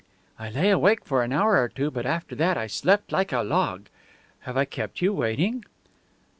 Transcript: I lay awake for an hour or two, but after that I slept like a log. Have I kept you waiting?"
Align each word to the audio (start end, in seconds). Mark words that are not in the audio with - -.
I 0.39 0.49
lay 0.49 0.71
awake 0.71 1.05
for 1.05 1.21
an 1.21 1.31
hour 1.31 1.61
or 1.61 1.69
two, 1.69 1.91
but 1.91 2.07
after 2.07 2.33
that 2.33 2.57
I 2.57 2.65
slept 2.65 3.11
like 3.11 3.31
a 3.31 3.43
log. 3.43 3.85
Have 4.39 4.57
I 4.57 4.65
kept 4.65 4.99
you 4.99 5.13
waiting?" 5.13 5.63